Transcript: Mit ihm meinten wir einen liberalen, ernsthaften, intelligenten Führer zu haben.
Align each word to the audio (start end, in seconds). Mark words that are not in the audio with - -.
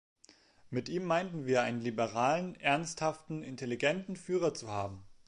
Mit 0.71 0.89
ihm 0.89 1.03
meinten 1.05 1.45
wir 1.45 1.61
einen 1.61 1.79
liberalen, 1.79 2.55
ernsthaften, 2.59 3.43
intelligenten 3.43 4.15
Führer 4.15 4.55
zu 4.55 4.67
haben. 4.69 5.05